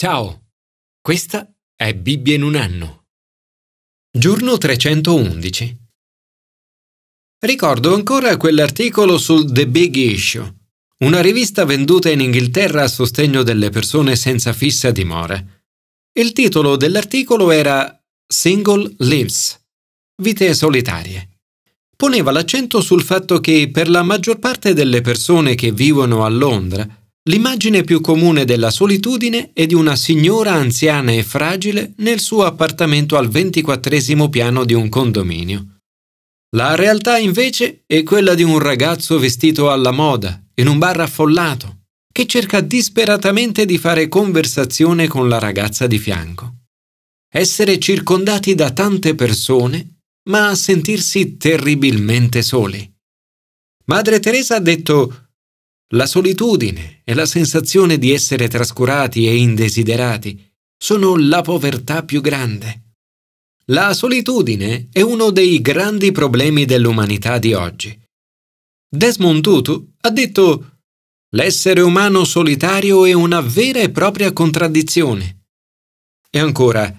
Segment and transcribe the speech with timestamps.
[0.00, 0.52] Ciao,
[1.00, 3.06] questa è Bibbia in un anno.
[4.16, 5.76] Giorno 311.
[7.40, 10.54] Ricordo ancora quell'articolo sul The Big Issue,
[10.98, 15.44] una rivista venduta in Inghilterra a sostegno delle persone senza fissa dimora.
[16.12, 19.60] Il titolo dell'articolo era Single Lives,
[20.22, 21.40] vite solitarie.
[21.96, 26.97] Poneva l'accento sul fatto che per la maggior parte delle persone che vivono a Londra,
[27.28, 33.16] l'immagine più comune della solitudine è di una signora anziana e fragile nel suo appartamento
[33.16, 35.80] al ventiquattresimo piano di un condominio.
[36.56, 41.80] La realtà invece è quella di un ragazzo vestito alla moda, in un bar affollato,
[42.10, 46.54] che cerca disperatamente di fare conversazione con la ragazza di fianco.
[47.30, 49.98] Essere circondati da tante persone,
[50.30, 52.90] ma sentirsi terribilmente soli.
[53.84, 55.27] Madre Teresa ha detto
[55.92, 62.94] la solitudine e la sensazione di essere trascurati e indesiderati sono la povertà più grande.
[63.66, 67.98] La solitudine è uno dei grandi problemi dell'umanità di oggi.
[68.90, 70.78] Desmond Tutu ha detto
[71.32, 75.44] L'essere umano solitario è una vera e propria contraddizione.
[76.30, 76.90] E ancora,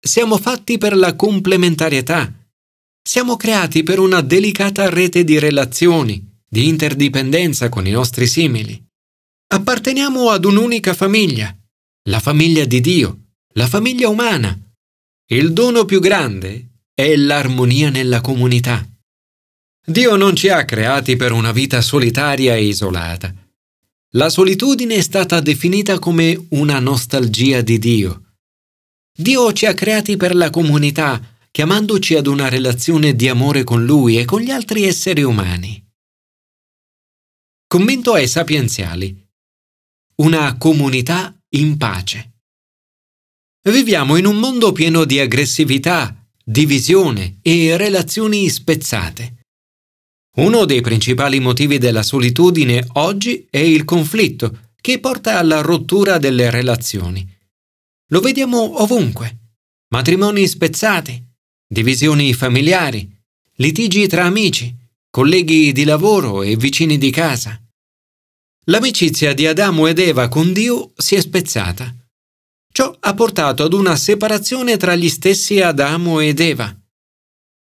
[0.00, 2.32] siamo fatti per la complementarietà.
[3.02, 8.80] Siamo creati per una delicata rete di relazioni, di interdipendenza con i nostri simili.
[9.48, 11.52] Apparteniamo ad un'unica famiglia,
[12.08, 13.08] la famiglia di Dio,
[13.54, 14.56] la famiglia umana
[15.28, 18.86] il dono più grande è l'armonia nella comunità.
[19.84, 23.34] Dio non ci ha creati per una vita solitaria e isolata.
[24.12, 28.34] La solitudine è stata definita come una nostalgia di Dio.
[29.12, 34.18] Dio ci ha creati per la comunità, chiamandoci ad una relazione di amore con Lui
[34.18, 35.83] e con gli altri esseri umani.
[37.74, 39.20] Commento ai sapienziali.
[40.18, 42.34] Una comunità in pace.
[43.68, 49.46] Viviamo in un mondo pieno di aggressività, divisione e relazioni spezzate.
[50.36, 56.50] Uno dei principali motivi della solitudine oggi è il conflitto, che porta alla rottura delle
[56.50, 57.28] relazioni.
[58.10, 59.56] Lo vediamo ovunque.
[59.88, 61.20] Matrimoni spezzati,
[61.66, 63.12] divisioni familiari,
[63.54, 64.72] litigi tra amici,
[65.10, 67.58] colleghi di lavoro e vicini di casa.
[68.68, 71.94] L'amicizia di Adamo ed Eva con Dio si è spezzata.
[72.72, 76.74] Ciò ha portato ad una separazione tra gli stessi Adamo ed Eva.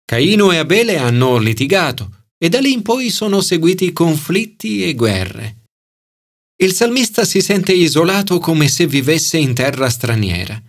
[0.06, 5.70] Caino e Abele hanno litigato e da lì in poi sono seguiti conflitti e guerre.
[6.58, 10.62] Il salmista si sente isolato come se vivesse in terra straniera.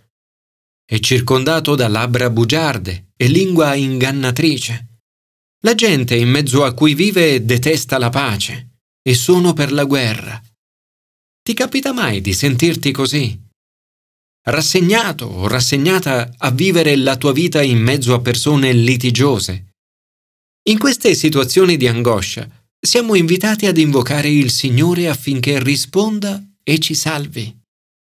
[0.83, 5.01] È circondato da labbra bugiarde e lingua ingannatrice.
[5.59, 8.72] La gente in mezzo a cui vive detesta la pace
[9.03, 10.41] e sono per la guerra.
[11.43, 13.43] Ti capita mai di sentirti così?
[14.45, 19.67] rassegnato o rassegnata a vivere la tua vita in mezzo a persone litigiose.
[20.69, 22.49] In queste situazioni di angoscia
[22.79, 27.57] siamo invitati ad invocare il Signore affinché risponda e ci salvi.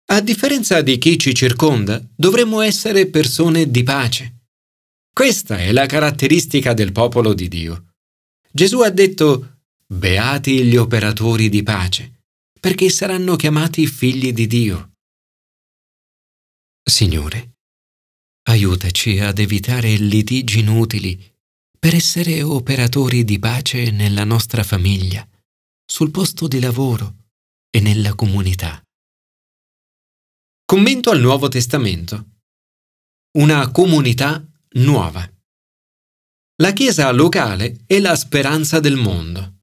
[0.08, 4.34] A differenza di chi ci circonda, dovremmo essere persone di pace.
[5.12, 7.86] Questa è la caratteristica del popolo di Dio.
[8.52, 9.55] Gesù ha detto,
[9.88, 12.24] Beati gli operatori di pace,
[12.58, 14.94] perché saranno chiamati figli di Dio.
[16.82, 17.58] Signore,
[18.48, 21.16] aiutaci ad evitare litigi inutili
[21.78, 25.24] per essere operatori di pace nella nostra famiglia,
[25.84, 27.28] sul posto di lavoro
[27.70, 28.82] e nella comunità.
[30.64, 32.40] Commento al Nuovo Testamento.
[33.38, 34.44] Una comunità
[34.78, 35.32] nuova.
[36.56, 39.55] La Chiesa locale è la speranza del mondo.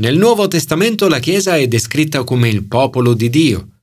[0.00, 3.82] Nel Nuovo Testamento la Chiesa è descritta come il popolo di Dio,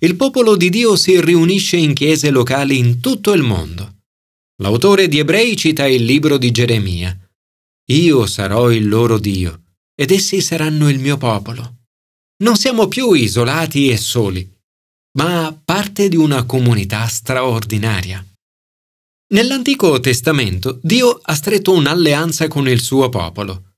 [0.00, 3.98] il popolo di Dio si riunisce in chiese locali in tutto il mondo.
[4.62, 7.14] L'autore di Ebrei cita il libro di Geremia.
[7.90, 9.64] Io sarò il loro Dio,
[9.94, 11.80] ed essi saranno il mio popolo.
[12.42, 14.50] Non siamo più isolati e soli,
[15.18, 18.26] ma parte di una comunità straordinaria.
[19.34, 23.71] Nell'Antico Testamento Dio ha stretto un'alleanza con il suo popolo.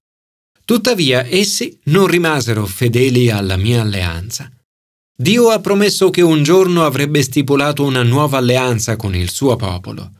[0.64, 4.50] Tuttavia essi non rimasero fedeli alla mia alleanza.
[5.16, 10.10] Dio ha promesso che un giorno avrebbe stipulato una nuova alleanza con il suo popolo.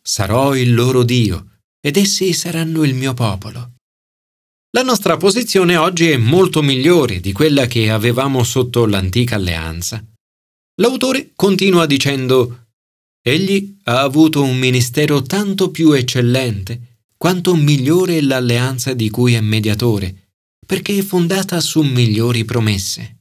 [0.00, 3.72] Sarò il loro Dio ed essi saranno il mio popolo.
[4.70, 10.04] La nostra posizione oggi è molto migliore di quella che avevamo sotto l'antica alleanza.
[10.80, 12.66] L'autore continua dicendo
[13.20, 19.40] Egli ha avuto un ministero tanto più eccellente quanto migliore è l'alleanza di cui è
[19.40, 20.30] mediatore,
[20.66, 23.16] perché è fondata su migliori promesse.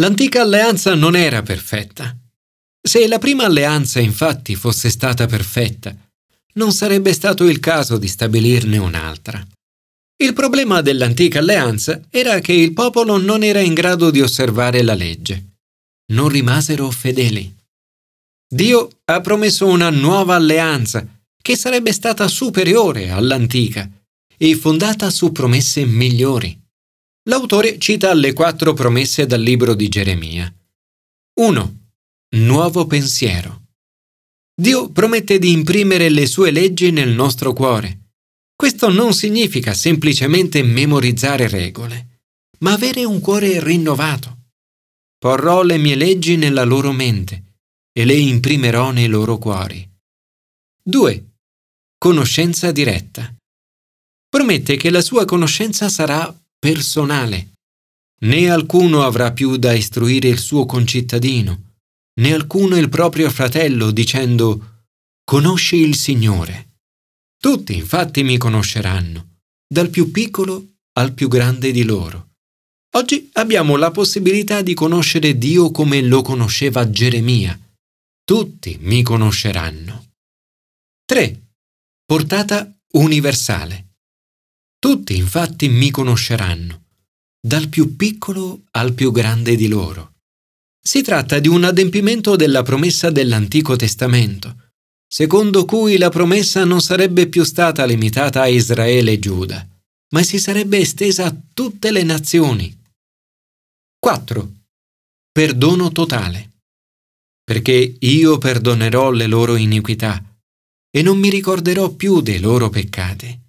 [0.00, 2.16] L'antica alleanza non era perfetta,
[2.84, 5.96] Se la prima alleanza infatti fosse stata perfetta,
[6.54, 9.46] non sarebbe stato il caso di stabilirne un'altra.
[10.16, 14.94] Il problema dell'antica alleanza era che il popolo non era in grado di osservare la
[14.94, 15.58] legge.
[16.12, 17.54] Non rimasero fedeli.
[18.52, 21.06] Dio ha promesso una nuova alleanza
[21.42, 23.90] che sarebbe stata superiore all'antica
[24.36, 26.58] e fondata su promesse migliori.
[27.28, 30.52] L'autore cita le quattro promesse dal libro di Geremia.
[31.34, 31.76] 1.
[32.36, 33.62] Nuovo pensiero.
[34.54, 38.12] Dio promette di imprimere le sue leggi nel nostro cuore.
[38.54, 42.20] Questo non significa semplicemente memorizzare regole,
[42.60, 44.38] ma avere un cuore rinnovato.
[45.18, 47.58] Porrò le mie leggi nella loro mente
[47.92, 49.88] e le imprimerò nei loro cuori.
[50.84, 51.31] 2.
[52.02, 53.32] Conoscenza diretta.
[54.28, 57.52] Promette che la sua conoscenza sarà personale.
[58.22, 61.76] Né alcuno avrà più da istruire il suo concittadino,
[62.20, 64.86] né alcuno il proprio fratello dicendo
[65.22, 66.78] Conosci il Signore.
[67.40, 72.30] Tutti infatti mi conosceranno, dal più piccolo al più grande di loro.
[72.96, 77.56] Oggi abbiamo la possibilità di conoscere Dio come lo conosceva Geremia.
[78.24, 80.06] Tutti mi conosceranno.
[81.04, 81.41] 3.
[82.12, 83.94] Portata universale.
[84.78, 86.88] Tutti infatti mi conosceranno,
[87.40, 90.16] dal più piccolo al più grande di loro.
[90.78, 94.72] Si tratta di un adempimento della promessa dell'Antico Testamento,
[95.08, 99.66] secondo cui la promessa non sarebbe più stata limitata a Israele e Giuda,
[100.10, 102.78] ma si sarebbe estesa a tutte le nazioni.
[103.98, 104.52] 4.
[105.32, 106.58] Perdono totale.
[107.42, 110.22] Perché io perdonerò le loro iniquità
[110.94, 113.40] e non mi ricorderò più dei loro peccati.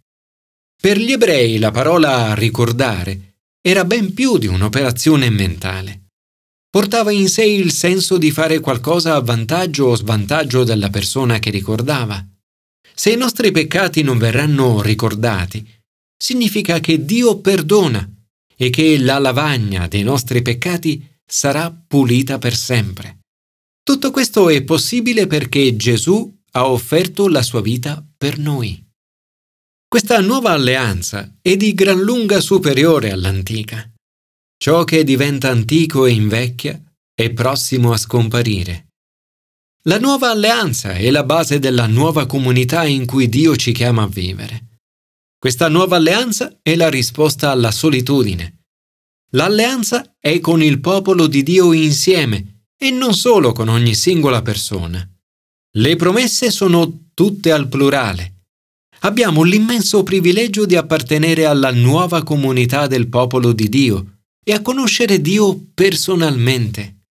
[0.82, 6.04] Per gli ebrei la parola ricordare era ben più di un'operazione mentale
[6.74, 11.52] portava in sé il senso di fare qualcosa a vantaggio o svantaggio della persona che
[11.52, 12.26] ricordava.
[12.96, 15.64] Se i nostri peccati non verranno ricordati,
[16.18, 18.12] significa che Dio perdona
[18.58, 23.20] e che la lavagna dei nostri peccati sarà pulita per sempre.
[23.84, 28.82] Tutto questo è possibile perché Gesù ha offerto la sua vita per noi.
[29.88, 33.92] Questa nuova alleanza è di gran lunga superiore all'antica.
[34.58, 36.82] Ciò che diventa antico e invecchia
[37.14, 38.88] è prossimo a scomparire.
[39.84, 44.08] La nuova alleanza è la base della nuova comunità in cui Dio ci chiama a
[44.08, 44.80] vivere.
[45.38, 48.62] Questa nuova alleanza è la risposta alla solitudine.
[49.32, 55.06] L'alleanza è con il popolo di Dio insieme e non solo con ogni singola persona.
[55.76, 58.42] Le promesse sono tutte al plurale.
[59.00, 65.20] Abbiamo l'immenso privilegio di appartenere alla nuova comunità del popolo di Dio e a conoscere
[65.20, 67.08] Dio personalmente.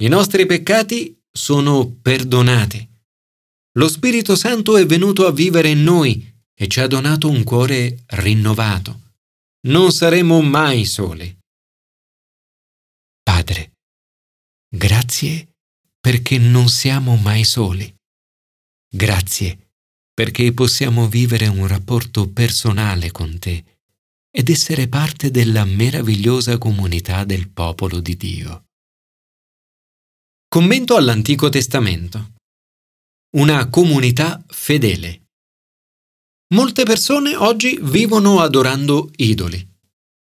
[0.00, 2.86] I nostri peccati sono perdonati.
[3.78, 8.04] Lo Spirito Santo è venuto a vivere in noi e ci ha donato un cuore
[8.08, 9.14] rinnovato.
[9.68, 11.34] Non saremo mai soli.
[13.22, 13.72] Padre,
[14.68, 15.54] grazie
[15.98, 17.90] perché non siamo mai soli.
[18.94, 19.70] Grazie
[20.14, 23.64] perché possiamo vivere un rapporto personale con te
[24.30, 28.64] ed essere parte della meravigliosa comunità del popolo di Dio.
[30.48, 32.32] Commento all'Antico Testamento.
[33.36, 35.22] Una comunità fedele.
[36.54, 39.66] Molte persone oggi vivono adorando idoli.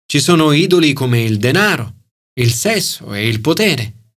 [0.05, 2.03] Ci sono idoli come il denaro,
[2.39, 4.13] il sesso e il potere,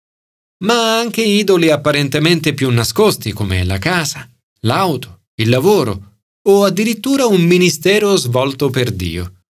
[0.63, 4.30] ma anche idoli apparentemente più nascosti come la casa,
[4.65, 6.09] l'auto, il lavoro
[6.43, 9.43] o addirittura un ministero svolto per Dio.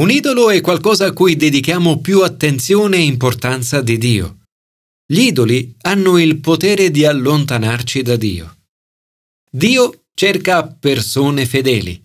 [0.00, 4.38] Un idolo è qualcosa a cui dedichiamo più attenzione e importanza di Dio.
[5.06, 8.56] Gli idoli hanno il potere di allontanarci da Dio.
[9.50, 12.02] Dio cerca persone fedeli.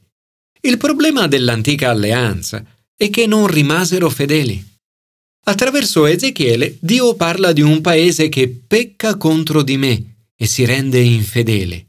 [0.60, 4.62] Il problema dell'antica alleanza è che non rimasero fedeli.
[5.46, 11.00] Attraverso Ezechiele Dio parla di un paese che pecca contro di me e si rende
[11.00, 11.86] infedele.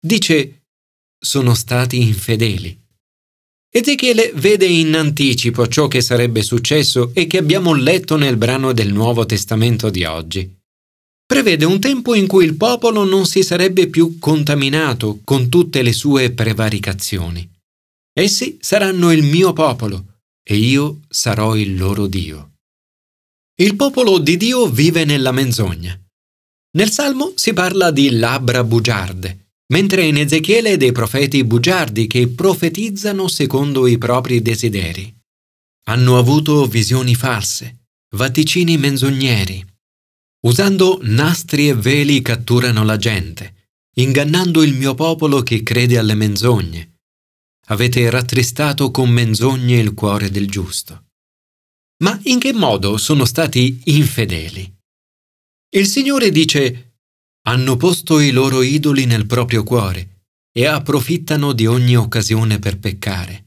[0.00, 0.66] Dice,
[1.18, 2.86] sono stati infedeli.
[3.70, 8.92] Ezechiele vede in anticipo ciò che sarebbe successo e che abbiamo letto nel brano del
[8.92, 10.56] Nuovo Testamento di oggi.
[11.26, 15.92] Prevede un tempo in cui il popolo non si sarebbe più contaminato con tutte le
[15.92, 17.46] sue prevaricazioni.
[18.12, 22.54] Essi saranno il mio popolo e io sarò il loro Dio.
[23.60, 26.00] Il popolo di Dio vive nella menzogna.
[26.76, 33.28] Nel Salmo si parla di labbra bugiarde, mentre in Ezechiele dei profeti bugiardi che profetizzano
[33.28, 35.14] secondo i propri desideri.
[35.88, 39.64] Hanno avuto visioni false, vaticini menzogneri.
[40.40, 46.96] Usando nastri e veli catturano la gente, ingannando il mio popolo che crede alle menzogne.
[47.66, 51.06] Avete rattristato con menzogne il cuore del giusto.
[52.02, 54.72] Ma in che modo sono stati infedeli?
[55.70, 56.87] Il Signore dice,
[57.48, 63.44] hanno posto i loro idoli nel proprio cuore e approfittano di ogni occasione per peccare.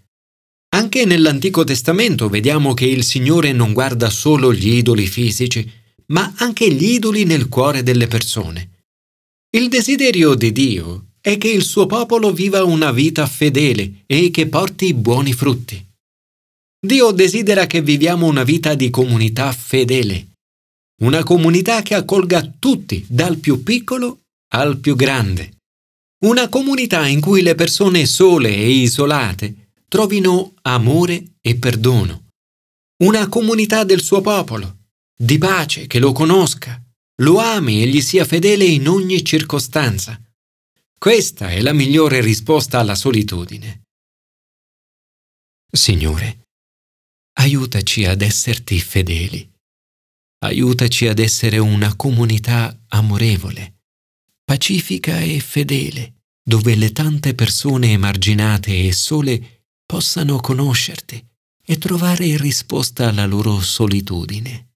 [0.74, 5.70] Anche nell'Antico Testamento vediamo che il Signore non guarda solo gli idoli fisici,
[6.08, 8.86] ma anche gli idoli nel cuore delle persone.
[9.56, 14.48] Il desiderio di Dio è che il suo popolo viva una vita fedele e che
[14.48, 15.86] porti buoni frutti.
[16.84, 20.31] Dio desidera che viviamo una vita di comunità fedele,
[21.02, 24.22] una comunità che accolga tutti, dal più piccolo
[24.54, 25.58] al più grande.
[26.26, 32.28] Una comunità in cui le persone sole e isolate trovino amore e perdono.
[33.04, 34.78] Una comunità del suo popolo,
[35.16, 36.80] di pace che lo conosca,
[37.22, 40.22] lo ami e gli sia fedele in ogni circostanza.
[40.98, 43.82] Questa è la migliore risposta alla solitudine.
[45.72, 46.42] Signore,
[47.40, 49.51] aiutaci ad esserti fedeli.
[50.44, 53.82] Aiutaci ad essere una comunità amorevole,
[54.44, 61.24] pacifica e fedele, dove le tante persone emarginate e sole possano conoscerti
[61.64, 64.71] e trovare risposta alla loro solitudine.